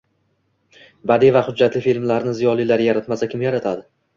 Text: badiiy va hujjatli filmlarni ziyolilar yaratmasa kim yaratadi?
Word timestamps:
badiiy 1.11 1.35
va 1.35 1.43
hujjatli 1.49 1.83
filmlarni 1.89 2.35
ziyolilar 2.41 2.85
yaratmasa 2.89 3.33
kim 3.35 3.47
yaratadi? 3.51 3.89